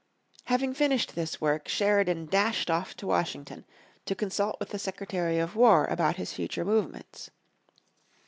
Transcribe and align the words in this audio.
Having 0.45 0.73
finished 0.73 1.13
this 1.13 1.39
work 1.39 1.67
Sheridan 1.67 2.25
dashed 2.25 2.71
off 2.71 2.97
to 2.97 3.05
Washington, 3.05 3.65
to 4.07 4.15
consult 4.15 4.59
with 4.59 4.69
the 4.69 4.79
Secretary 4.79 5.37
of 5.37 5.55
war 5.55 5.85
about 5.85 6.15
his 6.15 6.33
future 6.33 6.65
movements. 6.65 7.29